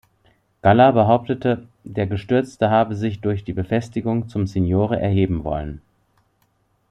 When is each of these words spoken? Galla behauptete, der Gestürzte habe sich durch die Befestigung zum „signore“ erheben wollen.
Galla 0.63 0.89
behauptete, 0.89 1.67
der 1.83 2.07
Gestürzte 2.07 2.71
habe 2.71 2.95
sich 2.95 3.21
durch 3.21 3.43
die 3.43 3.53
Befestigung 3.53 4.29
zum 4.29 4.47
„signore“ 4.47 4.99
erheben 4.99 5.43
wollen. 5.43 5.79